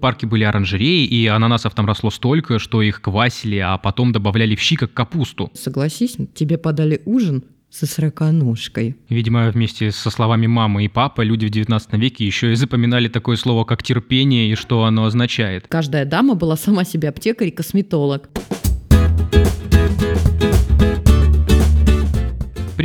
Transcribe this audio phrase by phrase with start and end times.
[0.00, 4.60] Парке были оранжереи, и ананасов там росло столько, что их квасили, а потом добавляли в
[4.60, 5.50] щи как капусту.
[5.54, 8.96] Согласись, тебе подали ужин со сороконожкой.
[9.08, 13.36] Видимо, вместе со словами мамы и папы люди в 19 веке еще и запоминали такое
[13.36, 15.66] слово, как терпение и что оно означает.
[15.68, 18.30] Каждая дама была сама себе аптекарь и косметолог.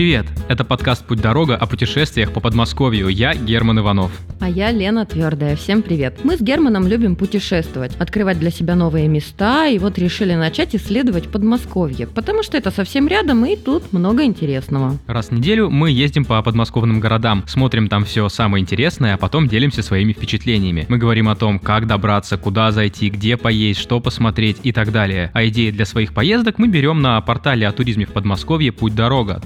[0.01, 0.25] Привет!
[0.49, 3.07] Это подкаст «Путь-дорога» о путешествиях по Подмосковью.
[3.09, 4.11] Я Герман Иванов.
[4.39, 5.55] А я Лена Твердая.
[5.55, 6.21] Всем привет!
[6.23, 11.29] Мы с Германом любим путешествовать, открывать для себя новые места, и вот решили начать исследовать
[11.29, 14.97] Подмосковье, потому что это совсем рядом, и тут много интересного.
[15.05, 19.47] Раз в неделю мы ездим по подмосковным городам, смотрим там все самое интересное, а потом
[19.47, 20.87] делимся своими впечатлениями.
[20.89, 25.29] Мы говорим о том, как добраться, куда зайти, где поесть, что посмотреть и так далее.
[25.35, 29.39] А идеи для своих поездок мы берем на портале о туризме в Подмосковье «Путь-дорога»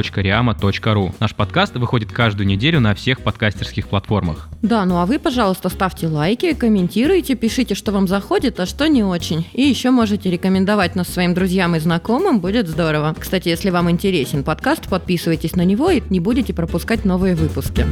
[0.00, 1.14] travel.riama.ru.
[1.20, 4.48] Наш подкаст выходит каждую неделю на всех подкастерских платформах.
[4.62, 9.02] Да, ну а вы, пожалуйста, ставьте лайки, комментируйте, пишите, что вам заходит, а что не
[9.02, 9.46] очень.
[9.52, 13.14] И еще можете рекомендовать нас своим друзьям и знакомым, будет здорово.
[13.18, 17.86] Кстати, если вам интересен подкаст, подписывайтесь на него и не будете пропускать новые выпуски.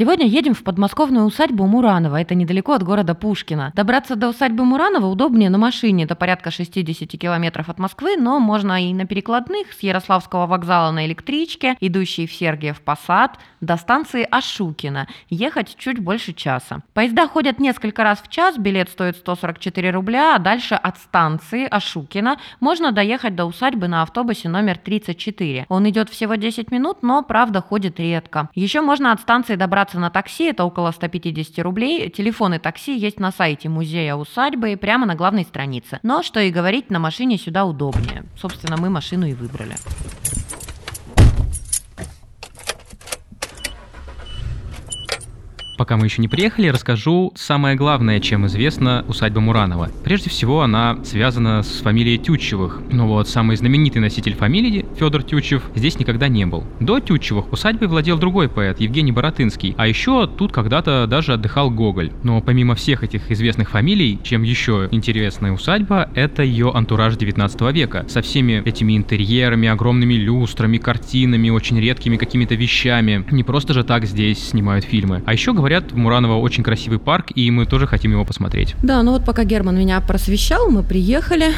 [0.00, 3.70] Сегодня едем в подмосковную усадьбу Муранова, это недалеко от города Пушкина.
[3.76, 8.82] Добраться до усадьбы Муранова удобнее на машине, это порядка 60 километров от Москвы, но можно
[8.82, 15.06] и на перекладных с Ярославского вокзала на электричке, идущей в Сергиев Посад, до станции Ашукина.
[15.28, 16.80] Ехать чуть больше часа.
[16.94, 22.38] Поезда ходят несколько раз в час, билет стоит 144 рубля, а дальше от станции Ашукина
[22.58, 25.66] можно доехать до усадьбы на автобусе номер 34.
[25.68, 28.48] Он идет всего 10 минут, но правда ходит редко.
[28.54, 32.10] Еще можно от станции добраться добраться на такси, это около 150 рублей.
[32.10, 35.98] Телефоны такси есть на сайте музея усадьбы, прямо на главной странице.
[36.02, 38.24] Но, что и говорить, на машине сюда удобнее.
[38.36, 39.74] Собственно, мы машину и выбрали.
[45.80, 49.88] Пока мы еще не приехали, расскажу самое главное, чем известна усадьба Муранова.
[50.04, 52.82] Прежде всего, она связана с фамилией Тютчевых.
[52.92, 56.64] Ну вот, самый знаменитый носитель фамилии, Федор Тютчев, здесь никогда не был.
[56.80, 59.74] До Тютчевых усадьбой владел другой поэт, Евгений Боротынский.
[59.78, 62.12] А еще тут когда-то даже отдыхал Гоголь.
[62.24, 68.04] Но помимо всех этих известных фамилий, чем еще интересная усадьба, это ее антураж 19 века.
[68.06, 73.24] Со всеми этими интерьерами, огромными люстрами, картинами, очень редкими какими-то вещами.
[73.30, 75.22] Не просто же так здесь снимают фильмы.
[75.24, 78.74] А еще говорят говорят, в Мураново очень красивый парк, и мы тоже хотим его посмотреть.
[78.82, 81.52] Да, ну вот пока Герман меня просвещал, мы приехали.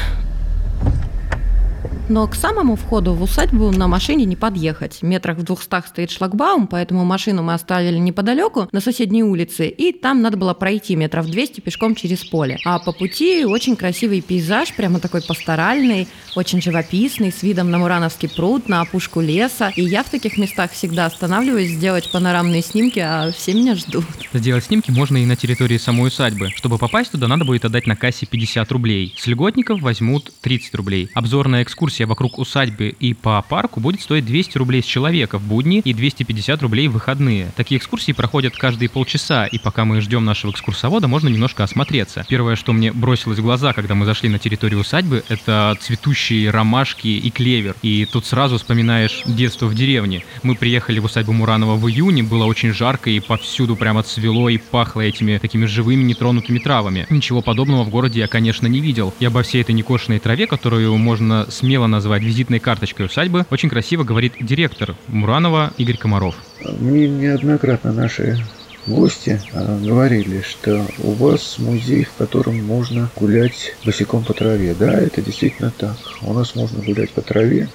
[2.09, 5.01] Но к самому входу в усадьбу на машине не подъехать.
[5.01, 10.21] Метрах в двухстах стоит шлагбаум, поэтому машину мы оставили неподалеку, на соседней улице, и там
[10.21, 12.57] надо было пройти метров 200 пешком через поле.
[12.65, 18.29] А по пути очень красивый пейзаж, прямо такой пасторальный, очень живописный, с видом на Мурановский
[18.29, 19.71] пруд, на опушку леса.
[19.75, 24.05] И я в таких местах всегда останавливаюсь сделать панорамные снимки, а все меня ждут.
[24.33, 26.49] Сделать снимки можно и на территории самой усадьбы.
[26.55, 29.15] Чтобы попасть туда, надо будет отдать на кассе 50 рублей.
[29.17, 31.09] С льготников возьмут 30 рублей.
[31.13, 35.43] Обзорная экскурсия экскурсия вокруг усадьбы и по парку будет стоить 200 рублей с человека в
[35.43, 37.51] будни и 250 рублей в выходные.
[37.55, 42.25] Такие экскурсии проходят каждые полчаса, и пока мы ждем нашего экскурсовода, можно немножко осмотреться.
[42.27, 47.07] Первое, что мне бросилось в глаза, когда мы зашли на территорию усадьбы, это цветущие ромашки
[47.07, 47.75] и клевер.
[47.83, 50.23] И тут сразу вспоминаешь детство в деревне.
[50.41, 54.57] Мы приехали в усадьбу Муранова в июне, было очень жарко и повсюду прямо цвело и
[54.57, 57.05] пахло этими такими живыми нетронутыми травами.
[57.11, 59.13] Ничего подобного в городе я, конечно, не видел.
[59.19, 63.69] И обо всей этой некошенной траве, которую можно смело смело назвать визитной карточкой усадьбы, очень
[63.69, 66.35] красиво говорит директор Муранова Игорь Комаров.
[66.79, 68.41] Мне неоднократно наши
[68.87, 74.75] гости а, говорили, что у вас музей, в котором можно гулять босиком по траве.
[74.79, 75.97] Да, это действительно так.
[76.21, 77.67] У нас можно гулять по траве,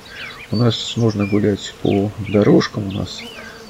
[0.51, 3.21] у нас можно гулять по дорожкам, у нас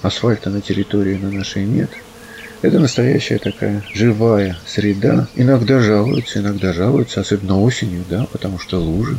[0.03, 1.91] асфальта на территории на нашей нет.
[2.63, 5.29] Это настоящая такая живая среда.
[5.37, 9.19] Иногда жалуются, иногда жалуются, особенно осенью, да, потому что лужи.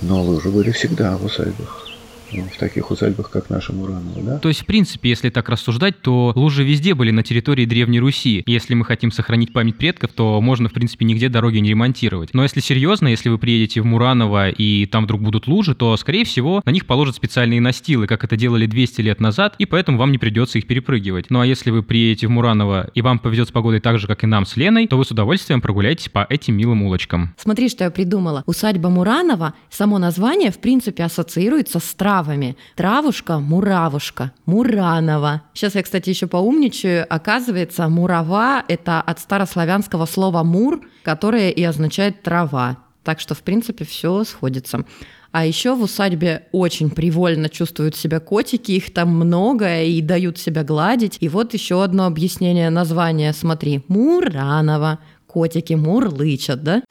[0.00, 1.89] Но лыжи были всегда в усадьбах
[2.32, 4.38] в таких усадьбах, как наша Муранова, да?
[4.38, 8.42] То есть, в принципе, если так рассуждать, то лужи везде были на территории Древней Руси.
[8.46, 12.34] Если мы хотим сохранить память предков, то можно, в принципе, нигде дороги не ремонтировать.
[12.34, 16.24] Но если серьезно, если вы приедете в Мураново и там вдруг будут лужи, то, скорее
[16.24, 20.12] всего, на них положат специальные настилы, как это делали 200 лет назад, и поэтому вам
[20.12, 21.30] не придется их перепрыгивать.
[21.30, 24.24] Ну а если вы приедете в Мураново и вам повезет с погодой так же, как
[24.24, 27.34] и нам с Леной, то вы с удовольствием прогуляетесь по этим милым улочкам.
[27.36, 28.42] Смотри, что я придумала.
[28.46, 32.56] Усадьба Муранова, само название, в принципе, ассоциируется с травами.
[32.76, 35.42] Травушка, муравушка, Муранова.
[35.54, 37.06] Сейчас я, кстати, еще поумничаю.
[37.08, 42.76] Оказывается, мурава– это от старославянского слова «мур», которое и означает «трава».
[43.04, 44.84] Так что, в принципе, все сходится.
[45.32, 50.64] А еще в усадьбе очень привольно чувствуют себя котики, их там много и дают себя
[50.64, 51.16] гладить.
[51.20, 54.98] И вот еще одно объяснение названия, смотри, Муранова.
[55.26, 56.82] Котики мурлычат, да?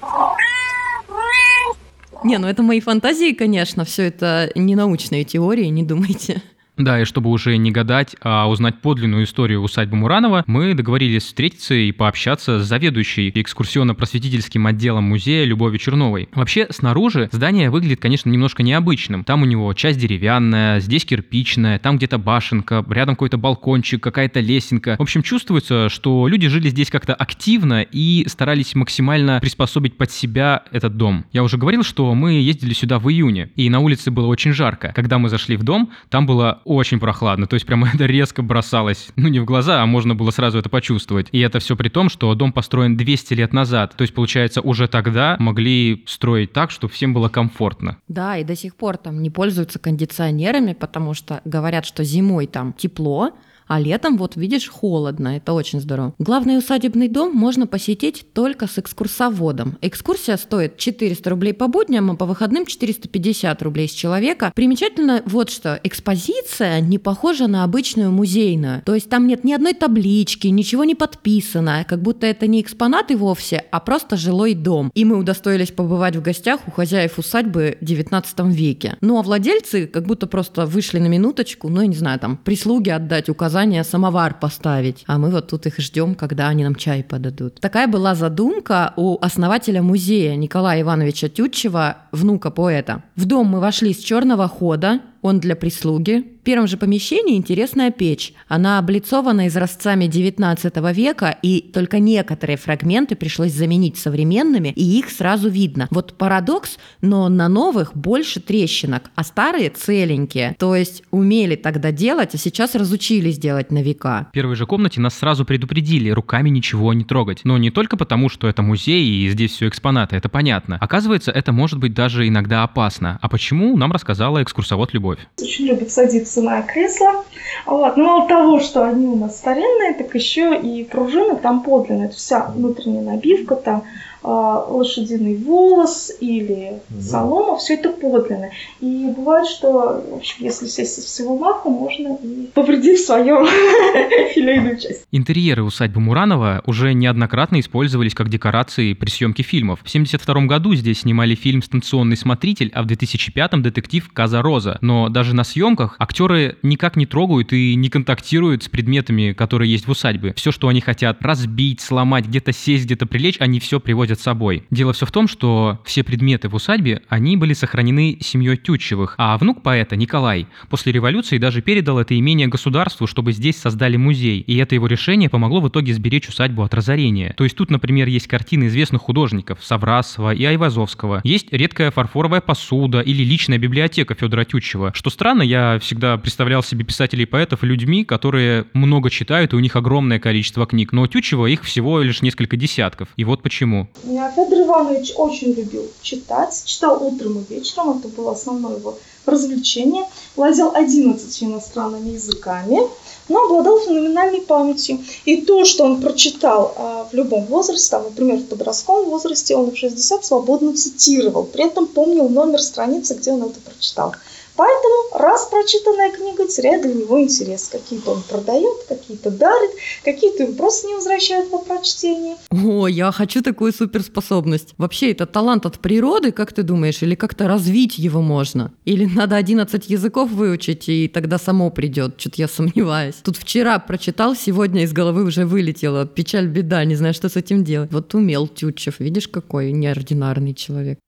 [2.24, 6.42] Не, ну это мои фантазии, конечно, все это не научные теории, не думайте.
[6.80, 11.74] Да, и чтобы уже не гадать, а узнать подлинную историю усадьбы Муранова, мы договорились встретиться
[11.74, 16.30] и пообщаться с заведующей экскурсионно-просветительским отделом музея Любовью Черновой.
[16.34, 19.26] Вообще, снаружи здание выглядит, конечно, немножко необычным.
[19.26, 24.96] Там у него часть деревянная, здесь кирпичная, там где-то башенка, рядом какой-то балкончик, какая-то лесенка.
[24.98, 30.64] В общем, чувствуется, что люди жили здесь как-то активно и старались максимально приспособить под себя
[30.72, 31.26] этот дом.
[31.34, 34.94] Я уже говорил, что мы ездили сюда в июне, и на улице было очень жарко.
[34.96, 39.10] Когда мы зашли в дом, там было очень прохладно, то есть прямо это резко бросалось,
[39.16, 41.27] ну не в глаза, а можно было сразу это почувствовать.
[41.31, 44.88] И это все при том, что дом построен 200 лет назад, то есть получается уже
[44.88, 47.98] тогда могли строить так, чтобы всем было комфортно.
[48.07, 52.74] Да, и до сих пор там не пользуются кондиционерами, потому что говорят, что зимой там
[52.74, 53.31] тепло,
[53.69, 56.16] а летом, вот видишь, холодно, это очень здорово.
[56.18, 59.77] Главный усадебный дом можно посетить только с экскурсоводом.
[59.81, 64.51] Экскурсия стоит 400 рублей по будням, а по выходным 450 рублей с человека.
[64.56, 68.81] Примечательно вот что, экспозиция не похожа на обычную музейную.
[68.86, 73.16] То есть там нет ни одной таблички, ничего не подписано, как будто это не экспонаты
[73.16, 74.89] вовсе, а просто жилой дом.
[74.95, 78.98] И мы удостоились побывать в гостях у хозяев усадьбы в 19 веке.
[79.01, 82.89] Ну а владельцы как будто просто вышли на минуточку, ну я не знаю, там прислуги
[82.89, 87.04] отдать указания указание самовар поставить, а мы вот тут их ждем, когда они нам чай
[87.04, 87.60] подадут.
[87.60, 93.04] Такая была задумка у основателя музея Николая Ивановича Тютчева, внука поэта.
[93.18, 96.24] В дом мы вошли с черного хода, он для прислуги.
[96.39, 98.33] В первом же помещении интересная печь.
[98.48, 105.50] Она облицована изразцами 19 века, и только некоторые фрагменты пришлось заменить современными, и их сразу
[105.50, 105.88] видно.
[105.92, 110.56] Вот парадокс, но на новых больше трещинок, а старые целенькие.
[110.57, 114.27] То есть умели тогда делать, а сейчас разучились делать на века.
[114.30, 117.42] В первой же комнате нас сразу предупредили руками ничего не трогать.
[117.44, 120.77] Но не только потому, что это музей и здесь все экспонаты, это понятно.
[120.80, 123.19] Оказывается, это может быть даже иногда опасно.
[123.21, 125.28] А почему, нам рассказала экскурсовод Любовь любовь.
[125.42, 127.26] Очень любят садиться на кресло.
[127.66, 127.98] Вот.
[127.98, 132.08] Но мало того, что они у нас старинные, так еще и пружины там подлинные.
[132.08, 133.84] Это вся внутренняя набивка, там
[134.21, 137.01] лошадиный волос или угу.
[137.01, 138.50] солома, все это подлинно.
[138.81, 143.45] И бывает, что, в общем, если сесть со всего маха, можно и повредить свою
[144.33, 145.06] филейную часть.
[145.12, 149.80] Интерьеры усадьбы Муранова уже неоднократно использовались как декорации при съемке фильмов.
[149.80, 154.77] В 1972 году здесь снимали фильм «Станционный смотритель», а в 2005 детектив «Каза Роза».
[154.81, 159.88] Но даже на съемках актеры никак не трогают и не контактируют с предметами, которые есть
[159.88, 160.33] в усадьбе.
[160.36, 164.64] Все, что они хотят разбить, сломать, где-то сесть, где-то прилечь, они все приводят приводят собой.
[164.72, 169.38] Дело все в том, что все предметы в усадьбе, они были сохранены семьей Тютчевых, а
[169.38, 174.58] внук поэта Николай после революции даже передал это имение государству, чтобы здесь создали музей, и
[174.58, 177.34] это его решение помогло в итоге сберечь усадьбу от разорения.
[177.38, 183.02] То есть тут, например, есть картины известных художников Саврасова и Айвазовского, есть редкая фарфоровая посуда
[183.02, 184.92] или личная библиотека Федора Тютчева.
[184.96, 189.60] Что странно, я всегда представлял себе писателей и поэтов людьми, которые много читают, и у
[189.60, 193.10] них огромное количество книг, но у Тютчева их всего лишь несколько десятков.
[193.20, 193.90] И вот почему.
[194.04, 200.06] Федор Иванович очень любил читать, читал утром и вечером, это было основное его развлечение.
[200.36, 202.80] Владел 11 иностранными языками,
[203.28, 205.00] но обладал феноменальной памятью.
[205.25, 209.71] И то, что он прочитал а, в любом возрасте, там, например, в подростковом возрасте, он
[209.71, 214.14] в 60 свободно цитировал, при этом помнил номер страницы, где он это прочитал.
[214.59, 217.69] Поэтому раз прочитанная книга теряет для него интерес.
[217.71, 219.71] Какие-то он продает, какие-то дарит,
[220.04, 222.35] какие-то им просто не возвращают по прочтении.
[222.51, 224.73] О, я хочу такую суперспособность.
[224.78, 228.73] Вообще, это талант от природы, как ты думаешь, или как-то развить его можно?
[228.83, 232.16] Или надо 11 языков выучить, и тогда само придет?
[232.18, 233.16] Что-то я сомневаюсь.
[233.23, 236.06] Тут вчера прочитал, сегодня из головы уже вылетело.
[236.06, 237.94] Печаль, беда, не знаю, что с этим делать.
[237.94, 240.99] Вот умел Тютчев, видишь, какой неординарный человек.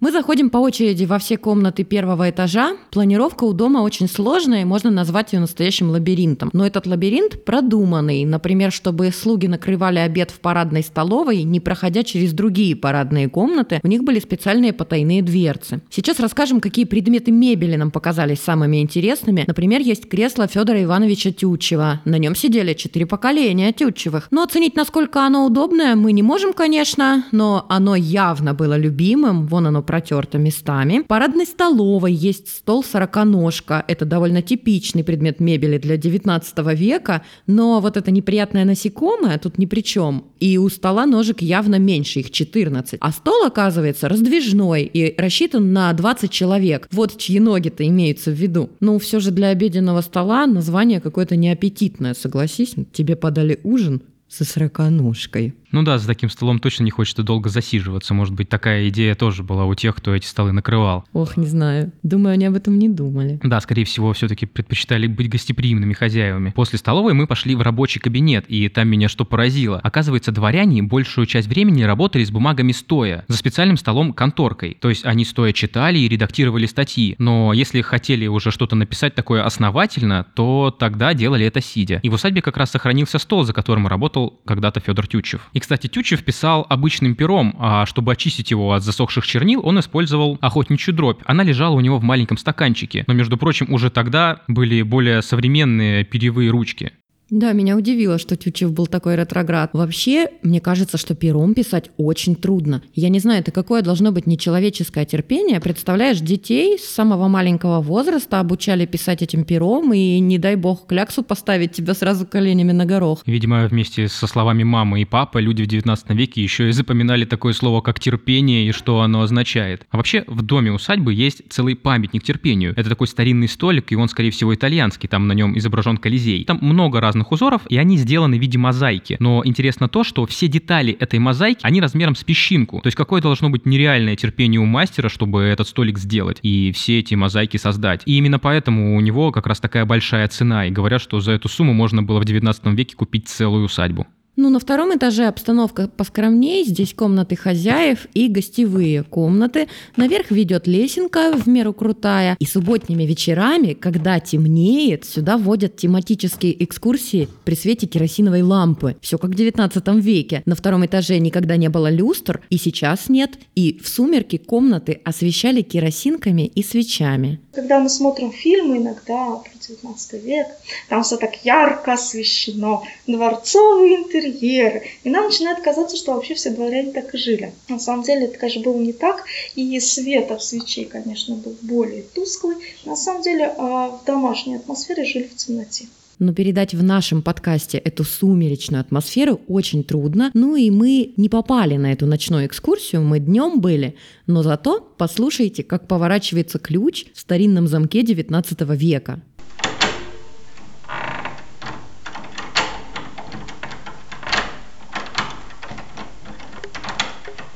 [0.00, 2.72] Мы заходим по очереди во все комнаты первого этажа.
[2.90, 6.48] Планировка у дома очень сложная, и можно назвать ее настоящим лабиринтом.
[6.54, 8.24] Но этот лабиринт продуманный.
[8.24, 13.88] Например, чтобы слуги накрывали обед в парадной столовой, не проходя через другие парадные комнаты, у
[13.88, 15.82] них были специальные потайные дверцы.
[15.90, 19.44] Сейчас расскажем, какие предметы мебели нам показались самыми интересными.
[19.46, 22.00] Например, есть кресло Федора Ивановича Тютчева.
[22.06, 24.28] На нем сидели четыре поколения Тютчевых.
[24.30, 29.46] Но оценить, насколько оно удобное, мы не можем, конечно, но оно явно было любимым.
[29.46, 31.00] Вон оно протерта местами.
[31.00, 33.84] В парадной столовой есть стол сороконожка.
[33.88, 39.66] Это довольно типичный предмет мебели для 19 века, но вот это неприятное насекомое тут ни
[39.66, 40.26] при чем.
[40.38, 42.98] И у стола ножек явно меньше, их 14.
[43.00, 46.86] А стол, оказывается, раздвижной и рассчитан на 20 человек.
[46.92, 48.70] Вот чьи ноги-то имеются в виду.
[48.78, 52.76] Ну, все же для обеденного стола название какое-то неаппетитное, согласись.
[52.92, 55.54] Тебе подали ужин со сороконожкой.
[55.72, 58.14] Ну да, за таким столом точно не хочется долго засиживаться.
[58.14, 61.04] Может быть, такая идея тоже была у тех, кто эти столы накрывал.
[61.12, 61.92] Ох, не знаю.
[62.02, 63.38] Думаю, они об этом не думали.
[63.42, 66.50] Да, скорее всего, все-таки предпочитали быть гостеприимными хозяевами.
[66.50, 69.78] После столовой мы пошли в рабочий кабинет, и там меня что поразило.
[69.78, 74.76] Оказывается, дворяне большую часть времени работали с бумагами стоя, за специальным столом-конторкой.
[74.80, 77.14] То есть они стоя читали и редактировали статьи.
[77.18, 82.00] Но если хотели уже что-то написать такое основательно, то тогда делали это сидя.
[82.02, 85.48] И в усадьбе как раз сохранился стол, за которым работал когда-то Федор Тютчев.
[85.52, 90.38] И, кстати, Тютчев писал обычным пером, а чтобы очистить его от засохших чернил, он использовал
[90.40, 91.20] охотничью дробь.
[91.26, 93.04] Она лежала у него в маленьком стаканчике.
[93.06, 96.92] Но, между прочим, уже тогда были более современные перьевые ручки.
[97.30, 99.70] Да, меня удивило, что Тютчев был такой ретроград.
[99.72, 102.82] Вообще, мне кажется, что пером писать очень трудно.
[102.94, 105.60] Я не знаю, это какое должно быть нечеловеческое терпение.
[105.60, 111.22] Представляешь, детей с самого маленького возраста обучали писать этим пером, и не дай бог кляксу
[111.22, 113.22] поставить тебя сразу коленями на горох.
[113.26, 117.52] Видимо, вместе со словами мамы и папы люди в 19 веке еще и запоминали такое
[117.52, 119.86] слово, как терпение и что оно означает.
[119.90, 122.72] А вообще, в доме усадьбы есть целый памятник терпению.
[122.76, 125.08] Это такой старинный столик, и он, скорее всего, итальянский.
[125.08, 126.44] Там на нем изображен Колизей.
[126.44, 129.16] Там много разных разных узоров, и они сделаны в виде мозаики.
[129.20, 132.80] Но интересно то, что все детали этой мозаики, они размером с песчинку.
[132.80, 137.00] То есть какое должно быть нереальное терпение у мастера, чтобы этот столик сделать и все
[137.00, 138.02] эти мозаики создать.
[138.06, 140.66] И именно поэтому у него как раз такая большая цена.
[140.66, 144.06] И говорят, что за эту сумму можно было в 19 веке купить целую усадьбу.
[144.36, 146.64] Ну, на втором этаже обстановка поскромнее.
[146.64, 149.68] Здесь комнаты хозяев и гостевые комнаты.
[149.96, 152.36] Наверх ведет лесенка в меру крутая.
[152.38, 158.96] И субботними вечерами, когда темнеет, сюда водят тематические экскурсии при свете керосиновой лампы.
[159.00, 160.42] Все как в 19 веке.
[160.46, 163.38] На втором этаже никогда не было люстр, и сейчас нет.
[163.56, 167.40] И в сумерки комнаты освещали керосинками и свечами.
[167.52, 170.46] Когда мы смотрим фильмы иногда про 19 век,
[170.88, 174.82] там все так ярко освещено, дворцовый интерьер, интерьеры.
[175.04, 177.52] И нам начинает казаться, что вообще все дворяне так и жили.
[177.68, 179.24] На самом деле это, конечно, было не так.
[179.54, 182.56] И света в свечей, конечно, был более тусклый.
[182.84, 185.86] На самом деле а, в домашней атмосфере жили в темноте
[186.20, 190.30] но передать в нашем подкасте эту сумеречную атмосферу очень трудно.
[190.34, 193.96] Ну и мы не попали на эту ночную экскурсию, мы днем были,
[194.26, 199.22] но зато послушайте, как поворачивается ключ в старинном замке 19 века.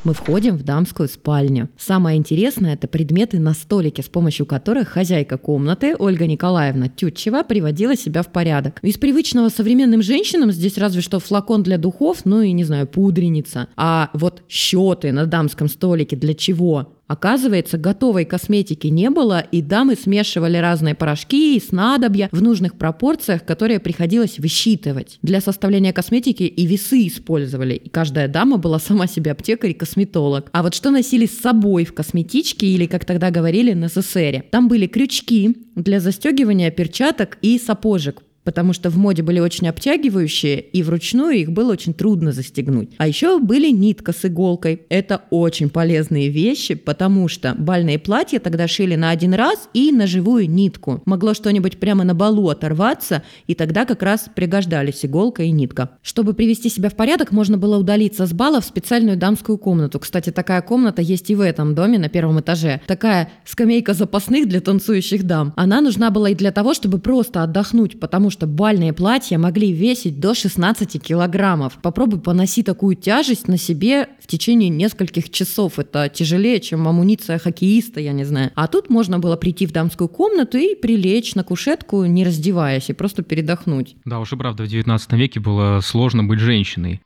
[0.04, 1.68] Мы входим в дамскую спальню.
[1.78, 7.96] Самое интересное– это предметы на столике, с помощью которых хозяйка комнаты Ольга Николаевна Тютчева приводила
[7.96, 8.78] себя в порядок.
[8.82, 13.68] Из привычного современным женщинам здесь разве что флакон для духов, ну и, не знаю, пудреница.
[13.76, 16.94] А вот счеты на дамском столике для чего?
[17.06, 23.44] Оказывается, готовой косметики не было, и дамы смешивали разные порошки и снадобья в нужных пропорциях,
[23.44, 25.18] которые приходилось высчитывать.
[25.22, 30.48] Для составления косметики и весы использовали, и каждая дама была сама себе аптекарь и косметолог.
[30.52, 34.44] А вот что носили с собой в косметичке, или, как тогда говорили, на СССРе?
[34.50, 40.60] Там были крючки для застегивания перчаток и сапожек, потому что в моде были очень обтягивающие,
[40.60, 42.90] и вручную их было очень трудно застегнуть.
[42.98, 44.82] А еще были нитка с иголкой.
[44.88, 50.06] Это очень полезные вещи, потому что бальные платья тогда шили на один раз и на
[50.06, 51.02] живую нитку.
[51.06, 55.90] Могло что-нибудь прямо на балу оторваться, и тогда как раз пригождались иголка и нитка.
[56.02, 59.98] Чтобы привести себя в порядок, можно было удалиться с бала в специальную дамскую комнату.
[59.98, 62.80] Кстати, такая комната есть и в этом доме на первом этаже.
[62.86, 65.52] Такая скамейка запасных для танцующих дам.
[65.56, 70.20] Она нужна была и для того, чтобы просто отдохнуть, потому что бальные платья могли весить
[70.20, 71.78] до 16 килограммов.
[71.80, 75.78] Попробуй поноси такую тяжесть на себе в течение нескольких часов.
[75.78, 78.50] Это тяжелее, чем амуниция хоккеиста, я не знаю.
[78.54, 82.92] А тут можно было прийти в дамскую комнату и прилечь на кушетку, не раздеваясь, и
[82.92, 83.96] просто передохнуть.
[84.04, 87.00] Да уж и правда, в 19 веке было сложно быть женщиной.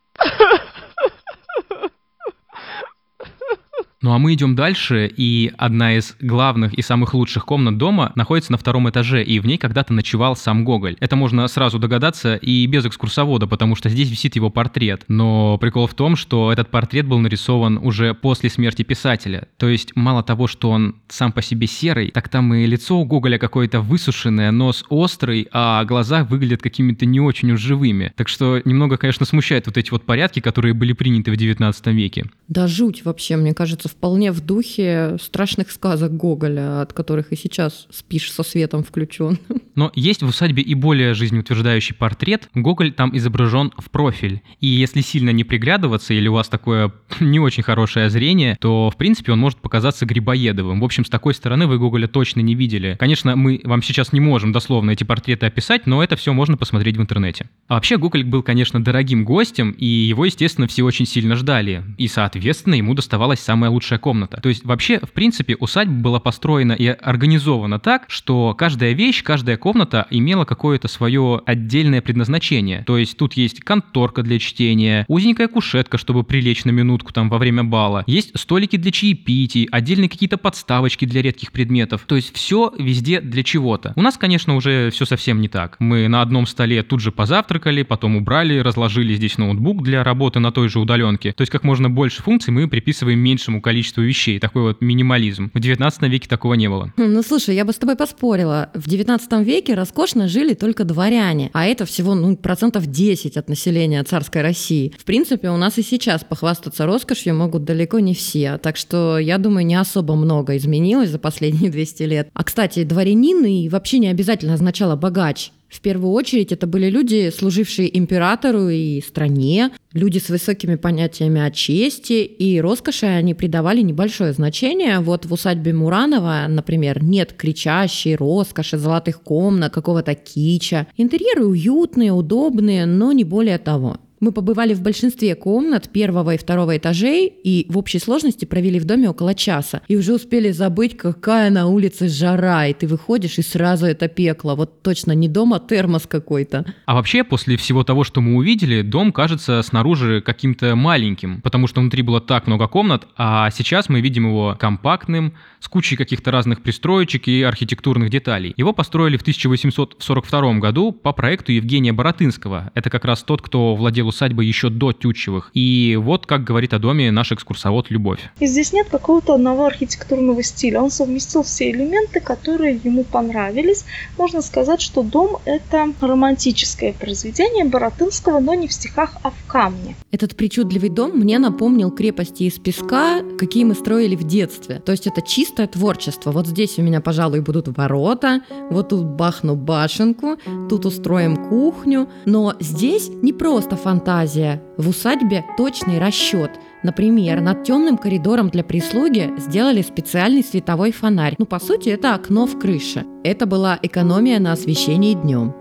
[4.00, 8.52] Ну а мы идем дальше, и одна из главных и самых лучших комнат дома находится
[8.52, 10.96] на втором этаже, и в ней когда-то ночевал сам Гоголь.
[11.00, 15.02] Это можно сразу догадаться и без экскурсовода, потому что здесь висит его портрет.
[15.08, 19.48] Но прикол в том, что этот портрет был нарисован уже после смерти писателя.
[19.56, 23.04] То есть мало того, что он сам по себе серый, так там и лицо у
[23.04, 28.12] Гоголя какое-то высушенное, нос острый, а глаза выглядят какими-то не очень уж живыми.
[28.14, 32.26] Так что немного, конечно, смущает вот эти вот порядки, которые были приняты в 19 веке.
[32.46, 37.36] Да жуть вообще, мне кажется, кажется, вполне в духе страшных сказок Гоголя, от которых и
[37.36, 39.38] сейчас спишь со светом включен.
[39.74, 42.48] Но есть в усадьбе и более жизнеутверждающий портрет.
[42.54, 44.42] Гоголь там изображен в профиль.
[44.60, 48.96] И если сильно не приглядываться, или у вас такое не очень хорошее зрение, то, в
[48.96, 50.80] принципе, он может показаться грибоедовым.
[50.80, 52.96] В общем, с такой стороны вы Гоголя точно не видели.
[52.98, 56.96] Конечно, мы вам сейчас не можем дословно эти портреты описать, но это все можно посмотреть
[56.96, 57.48] в интернете.
[57.68, 61.84] А вообще, Гоголь был, конечно, дорогим гостем, и его, естественно, все очень сильно ждали.
[61.98, 64.40] И, соответственно, ему доставалась самая лучшая комната.
[64.40, 69.56] То есть, вообще, в принципе, усадьба была построена и организована так, что каждая вещь, каждая
[69.56, 72.82] комната имела какое-то свое отдельное предназначение.
[72.84, 77.38] То есть, тут есть конторка для чтения, узенькая кушетка, чтобы прилечь на минутку там во
[77.38, 82.02] время бала, есть столики для чаепитий, отдельные какие-то подставочки для редких предметов.
[82.06, 83.92] То есть, все везде для чего-то.
[83.96, 85.76] У нас, конечно, уже все совсем не так.
[85.78, 90.52] Мы на одном столе тут же позавтракали, потом убрали, разложили здесь ноутбук для работы на
[90.52, 91.32] той же удаленке.
[91.32, 94.38] То есть как можно больше функций мы приписываем меньшему количеству вещей.
[94.38, 95.50] Такой вот минимализм.
[95.52, 96.90] В 19 веке такого не было.
[96.96, 98.70] Хм, ну слушай, я бы с тобой поспорила.
[98.72, 104.02] В 19 веке роскошно жили только дворяне, а это всего ну, процентов 10 от населения
[104.04, 104.94] царской России.
[104.98, 108.56] В принципе, у нас и сейчас похвастаться роскошью могут далеко не все.
[108.56, 112.30] Так что, я думаю, не особо много изменилось за последние 200 лет.
[112.32, 115.50] А, кстати, дворянин и вообще не обязательно означало богач.
[115.68, 121.50] В первую очередь это были люди, служившие императору и стране, люди с высокими понятиями о
[121.50, 125.00] чести и роскоши они придавали небольшое значение.
[125.00, 130.86] Вот в усадьбе Муранова, например, нет кричащей роскоши, золотых комнат, какого-то кича.
[130.96, 133.98] Интерьеры уютные, удобные, но не более того.
[134.20, 138.84] Мы побывали в большинстве комнат первого и второго этажей и в общей сложности провели в
[138.84, 139.82] доме около часа.
[139.86, 144.56] И уже успели забыть, какая на улице жара, и ты выходишь, и сразу это пекло.
[144.56, 146.64] Вот точно не дом, а термос какой-то.
[146.86, 151.80] А вообще, после всего того, что мы увидели, дом кажется снаружи каким-то маленьким, потому что
[151.80, 156.62] внутри было так много комнат, а сейчас мы видим его компактным, с кучей каких-то разных
[156.62, 158.54] пристроечек и архитектурных деталей.
[158.56, 162.70] Его построили в 1842 году по проекту Евгения Боротынского.
[162.74, 165.50] Это как раз тот, кто владел усадьбы еще до Тютчевых.
[165.54, 168.20] И вот, как говорит о доме наш экскурсовод Любовь.
[168.40, 170.80] И здесь нет какого-то одного архитектурного стиля.
[170.82, 173.84] Он совместил все элементы, которые ему понравились.
[174.16, 179.96] Можно сказать, что дом– это романтическое произведение Боротынского, но не в стихах, а в камне.
[180.10, 184.80] Этот причудливый дом мне напомнил крепости из песка, какие мы строили в детстве.
[184.84, 186.32] То есть это чистое творчество.
[186.32, 190.36] Вот здесь у меня, пожалуй, будут ворота, вот тут бахну башенку,
[190.68, 192.08] тут устроим кухню.
[192.24, 194.62] Но здесь не просто фантазия, фантазия.
[194.76, 196.50] В усадьбе точный расчет.
[196.84, 201.34] Например, над темным коридором для прислуги сделали специальный световой фонарь.
[201.38, 203.04] Ну, по сути, это окно в крыше.
[203.24, 205.52] Это была экономия на освещении днем.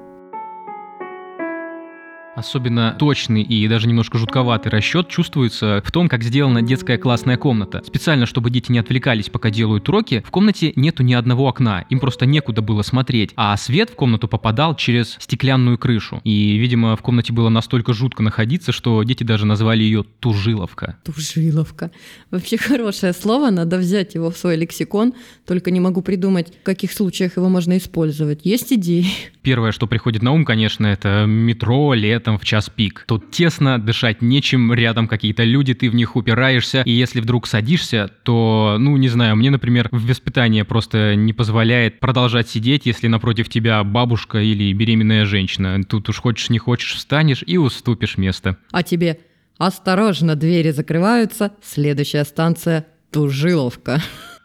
[2.38, 7.82] Особенно точный и даже немножко жутковатый расчет чувствуется в том, как сделана детская классная комната.
[7.84, 12.00] Специально, чтобы дети не отвлекались, пока делают уроки, в комнате нету ни одного окна, им
[12.00, 16.21] просто некуда было смотреть, а свет в комнату попадал через стеклянную крышу.
[16.23, 20.97] И, видимо, в комнате было настолько жутко находиться, что дети даже назвали ее Тужиловка.
[21.06, 21.89] Тужиловка.
[22.30, 25.15] Вообще хорошее слово, надо взять его в свой лексикон,
[25.47, 28.41] только не могу придумать, в каких случаях его можно использовать.
[28.43, 29.08] Есть идеи?
[29.41, 33.06] Первое, что приходит на ум, конечно, это метро, лето, этом в час пик.
[33.08, 38.12] Тут тесно, дышать нечем, рядом какие-то люди, ты в них упираешься, и если вдруг садишься,
[38.24, 43.48] то, ну, не знаю, мне, например, в воспитание просто не позволяет продолжать сидеть, если напротив
[43.48, 45.82] тебя бабушка или беременная женщина.
[45.86, 48.58] Тут уж хочешь не хочешь, встанешь и уступишь место.
[48.72, 49.22] А тебе
[49.58, 54.02] осторожно, двери закрываются, следующая станция Тужиловка.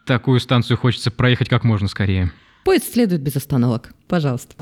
[0.07, 2.31] Такую станцию хочется проехать как можно скорее.
[2.65, 3.93] Поезд следует без остановок.
[4.07, 4.55] Пожалуйста.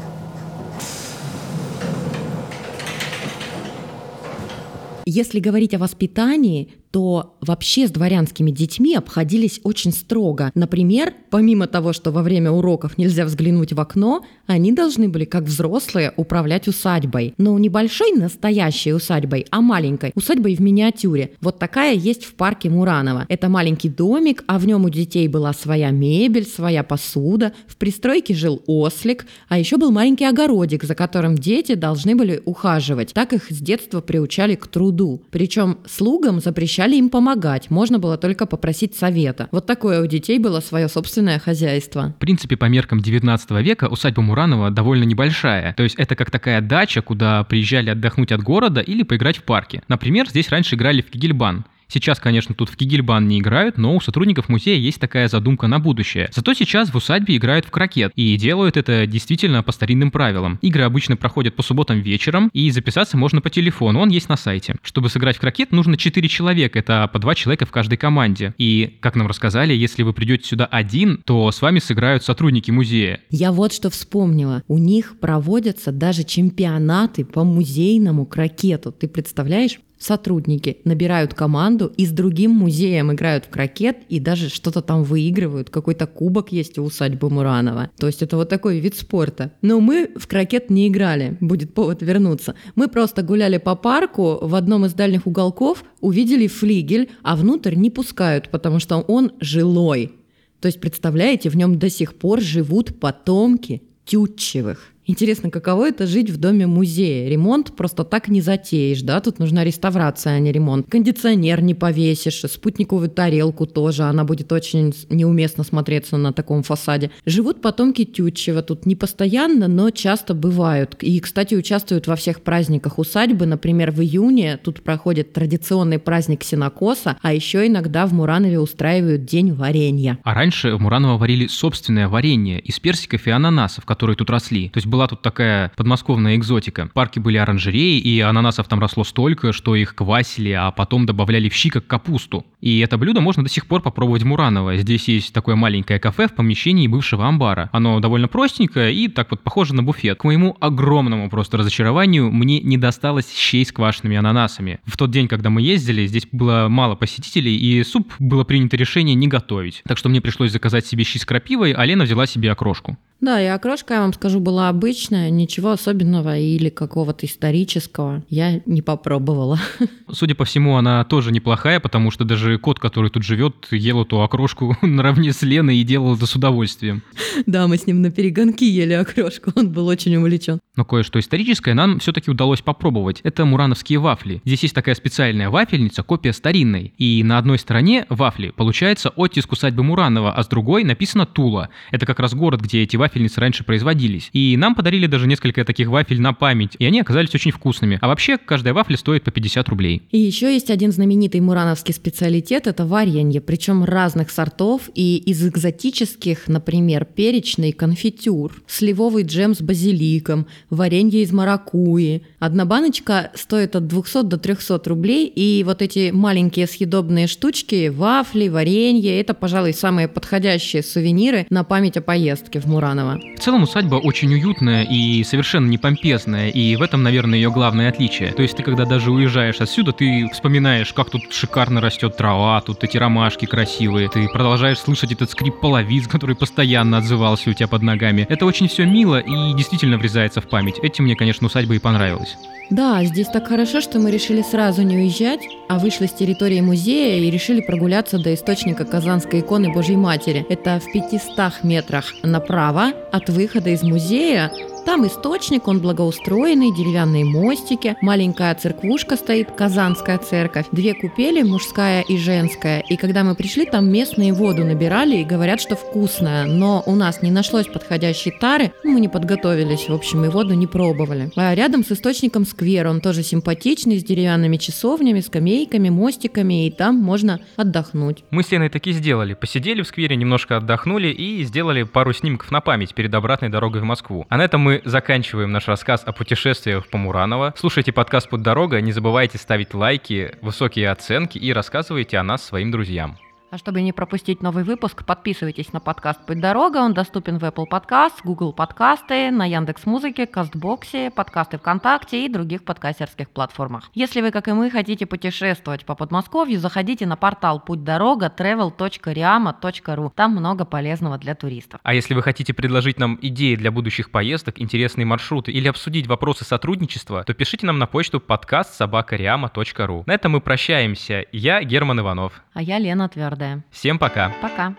[5.07, 10.51] Если говорить о воспитании, то вообще с дворянскими детьми обходились очень строго.
[10.55, 15.45] Например, помимо того, что во время уроков нельзя взглянуть в окно, они должны были, как
[15.45, 17.35] взрослые, управлять усадьбой.
[17.39, 20.13] Но не большой настоящей усадьбой, а маленькой.
[20.15, 21.33] Усадьбой в миниатюре.
[21.41, 23.27] Вот такая есть в парке Муранова.
[23.29, 27.53] Это маленький домик, а в нем у детей была своя мебель, своя посуда.
[27.69, 33.13] В пристройке жил ослик, а еще был маленький огородик, за которым дети должны были ухаживать.
[33.13, 35.23] Так их с детства приучали к труду.
[35.31, 39.49] Причем слугам запрещали запрещали им помогать, можно было только попросить совета.
[39.53, 42.15] Вот такое у детей было свое собственное хозяйство.
[42.17, 45.75] В принципе, по меркам 19 века усадьба Муранова довольно небольшая.
[45.75, 49.83] То есть это как такая дача, куда приезжали отдохнуть от города или поиграть в парке.
[49.89, 51.65] Например, здесь раньше играли в кигельбан.
[51.93, 55.81] Сейчас, конечно, тут в Кигельбан не играют, но у сотрудников музея есть такая задумка на
[55.81, 56.29] будущее.
[56.33, 60.59] Зато сейчас в усадьбе играют в крокет, и делают это действительно по старинным правилам.
[60.63, 64.77] Игры обычно проходят по субботам вечером, и записаться можно по телефону, он есть на сайте.
[64.83, 68.55] Чтобы сыграть в крокет, нужно 4 человека, это по 2 человека в каждой команде.
[68.57, 73.21] И, как нам рассказали, если вы придете сюда один, то с вами сыграют сотрудники музея.
[73.31, 74.63] Я вот что вспомнила.
[74.69, 78.93] У них проводятся даже чемпионаты по музейному крокету.
[78.93, 79.81] Ты представляешь?
[80.01, 85.71] Сотрудники набирают команду и с другим музеем играют в крокет и даже что-то там выигрывают.
[85.71, 87.91] Какой-то кубок есть у усадьбы Муранова.
[87.99, 89.53] То есть это вот такой вид спорта.
[89.63, 91.37] Но мы в крокет не играли.
[91.41, 92.55] Будет повод вернуться.
[92.75, 94.39] Мы просто гуляли по парку.
[94.41, 100.13] В одном из дальних уголков увидели флигель, а внутрь не пускают, потому что он жилой.
[100.61, 104.93] То есть, представляете, в нем до сих пор живут потомки Тютчевых.
[105.11, 107.29] Интересно, каково это жить в доме музея?
[107.29, 109.19] Ремонт просто так не затеешь, да?
[109.19, 110.87] Тут нужна реставрация, а не ремонт.
[110.89, 117.11] Кондиционер не повесишь, спутниковую тарелку тоже, она будет очень неуместно смотреться на таком фасаде.
[117.27, 120.95] Живут потомки Тютчева тут не постоянно, но часто бывают.
[121.01, 123.47] И, кстати, участвуют во всех праздниках усадьбы.
[123.47, 129.55] Например, в июне тут проходит традиционный праздник синокоса, а еще иногда в Муранове устраивают день
[129.55, 130.21] варенья.
[130.23, 134.69] А раньше в Мураново варили собственное варенье из персиков и ананасов, которые тут росли.
[134.69, 136.85] То есть было была тут такая подмосковная экзотика.
[136.85, 141.49] В парке были оранжереи, и ананасов там росло столько, что их квасили, а потом добавляли
[141.49, 142.45] в щи как капусту.
[142.61, 144.77] И это блюдо можно до сих пор попробовать в Мураново.
[144.77, 147.71] Здесь есть такое маленькое кафе в помещении бывшего амбара.
[147.73, 150.19] Оно довольно простенькое и так вот похоже на буфет.
[150.19, 154.81] К моему огромному просто разочарованию мне не досталось щей с квашенными ананасами.
[154.85, 159.15] В тот день, когда мы ездили, здесь было мало посетителей, и суп было принято решение
[159.15, 159.81] не готовить.
[159.89, 162.99] Так что мне пришлось заказать себе щи с крапивой, а Лена взяла себе окрошку.
[163.21, 168.81] Да, и окрошка, я вам скажу, была обычная, ничего особенного или какого-то исторического я не
[168.81, 169.59] попробовала.
[170.11, 174.23] Судя по всему, она тоже неплохая, потому что даже кот, который тут живет, ел эту
[174.23, 177.03] окрошку наравне с Леной и делал это с удовольствием.
[177.47, 180.61] Да, мы с ним на перегонки ели окрошку, он был очень увлечен.
[180.81, 183.21] Но кое-что историческое нам все-таки удалось попробовать.
[183.23, 184.41] Это мурановские вафли.
[184.47, 186.95] Здесь есть такая специальная вафельница, копия старинной.
[186.97, 191.69] И на одной стороне вафли получается оттиск усадьбы Муранова, а с другой написано Тула.
[191.91, 194.31] Это как раз город, где эти вафельницы раньше производились.
[194.33, 197.99] И нам подарили даже несколько таких вафель на память, и они оказались очень вкусными.
[198.01, 200.01] А вообще, каждая вафля стоит по 50 рублей.
[200.11, 206.49] И еще есть один знаменитый мурановский специалитет– это варенье, причем разных сортов и из экзотических,
[206.49, 212.23] например, перечный конфитюр, сливовый джем с базиликом, варенье из маракуи.
[212.39, 218.49] Одна баночка стоит от 200 до 300 рублей, и вот эти маленькие съедобные штучки, вафли,
[218.49, 223.21] варенье– это, пожалуй, самые подходящие сувениры на память о поездке в Мураново.
[223.37, 227.89] В целом усадьба очень уютная и совершенно не помпезная, и в этом, наверное, ее главное
[227.89, 228.33] отличие.
[228.33, 232.85] То есть ты, когда даже уезжаешь отсюда, ты вспоминаешь, как тут шикарно растет трава, тут
[232.85, 237.83] эти ромашки красивые, ты продолжаешь слышать этот скрип половиц, который постоянно отзывался у тебя под
[237.83, 238.27] ногами.
[238.29, 240.79] Это очень все мило и действительно врезается в память память.
[240.83, 242.37] Этим мне, конечно, усадьба и понравилась.
[242.69, 247.19] Да, здесь так хорошо, что мы решили сразу не уезжать, а вышли с территории музея
[247.19, 250.47] и решили прогуляться до источника Казанской иконы Божьей Матери.
[250.49, 254.53] Это в 500 метрах направо от выхода из музея
[254.85, 262.17] там источник, он благоустроенный, деревянные мостики, маленькая церквушка стоит, Казанская церковь, две купели, мужская и
[262.17, 262.81] женская.
[262.89, 267.23] И когда мы пришли, там местные воду набирали и говорят, что вкусная, но у нас
[267.23, 271.31] не нашлось подходящей тары, мы не подготовились, в общем, и воду не пробовали.
[271.37, 276.97] А рядом с источником сквер, он тоже симпатичный, с деревянными часовнями, скамейками, мостиками, и там
[276.97, 278.25] можно отдохнуть.
[278.31, 279.35] Мы с Леной таки сделали.
[279.35, 283.85] Посидели в сквере, немножко отдохнули и сделали пару снимков на память перед обратной дорогой в
[283.85, 284.27] Москву.
[284.29, 287.53] А на этом мы мы заканчиваем наш рассказ о путешествиях по Мураново.
[287.57, 292.71] Слушайте подкаст «Путь дорога», не забывайте ставить лайки, высокие оценки и рассказывайте о нас своим
[292.71, 293.19] друзьям.
[293.51, 296.77] А чтобы не пропустить новый выпуск, подписывайтесь на подкаст «Путь дорога».
[296.77, 302.63] Он доступен в Apple Podcast, Google подкасты, на Яндекс Музыке, Кастбоксе, подкасты ВКонтакте и других
[302.63, 303.91] подкастерских платформах.
[303.93, 310.13] Если вы, как и мы, хотите путешествовать по Подмосковью, заходите на портал «Путь дорога» travel.riama.ru.
[310.15, 311.81] Там много полезного для туристов.
[311.83, 316.45] А если вы хотите предложить нам идеи для будущих поездок, интересные маршруты или обсудить вопросы
[316.45, 320.05] сотрудничества, то пишите нам на почту подкаст собакариама.ру.
[320.07, 321.25] На этом мы прощаемся.
[321.33, 322.45] Я Герман Иванов.
[322.53, 323.65] А я Лена Твердая.
[323.71, 324.33] Всем пока.
[324.43, 324.75] Пока.